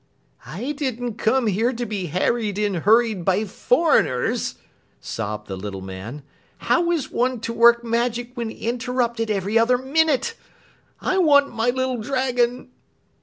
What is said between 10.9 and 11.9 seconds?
I want my